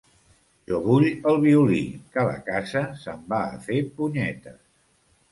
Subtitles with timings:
[0.69, 1.81] Jo vull el violí,
[2.15, 4.57] que la casa se'n va a fer punyetes.